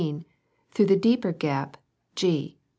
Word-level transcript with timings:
15. 0.01 0.25
through 0.71 0.85
the 0.87 0.95
deeper 0.95 1.31
gap, 1.31 1.77
G. 2.15 2.57